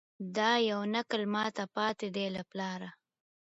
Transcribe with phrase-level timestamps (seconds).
[0.35, 2.89] دا یو نکل ماته پاته دی له پلاره